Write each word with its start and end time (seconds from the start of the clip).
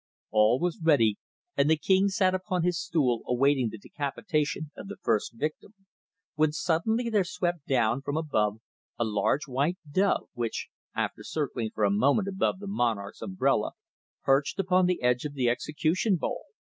All 0.31 0.59
was 0.59 0.81
ready 0.81 1.19
and 1.55 1.69
the 1.69 1.77
king 1.77 2.07
sat 2.07 2.33
upon 2.33 2.63
his 2.63 2.81
stool 2.81 3.21
awaiting 3.27 3.69
the 3.69 3.77
decapitation 3.77 4.71
of 4.75 4.87
the 4.87 4.97
first 5.03 5.33
victim, 5.35 5.75
when 6.33 6.51
suddenly 6.53 7.07
there 7.07 7.23
swept 7.23 7.67
down 7.67 8.01
from 8.01 8.17
above 8.17 8.61
a 8.97 9.03
large 9.05 9.47
white 9.47 9.77
dove, 9.87 10.27
which, 10.33 10.69
after 10.95 11.21
circling 11.21 11.69
for 11.69 11.83
a 11.83 11.91
moment 11.91 12.27
above 12.27 12.57
the 12.57 12.65
monarch's 12.65 13.21
umbrella, 13.21 13.73
perched 14.23 14.57
upon 14.59 14.87
the 14.87 15.03
edge 15.03 15.23
of 15.23 15.35
the 15.35 15.47
execution 15.47 16.15
bowl. 16.15 16.45